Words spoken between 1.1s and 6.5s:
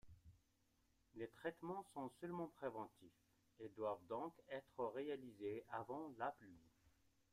Les traitements sont seulement préventifs, et doivent donc être réalisés avant la